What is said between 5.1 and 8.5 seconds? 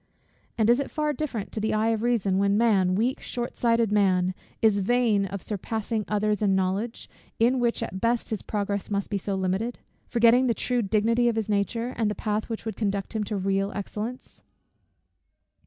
of surpassing others in knowledge, in which at best his